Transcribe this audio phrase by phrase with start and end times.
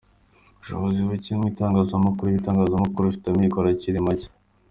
[0.53, 4.29] Ubushobozi bucye mu itangazamakuru, ibitangazamakuru bifite amikoro akiri macye.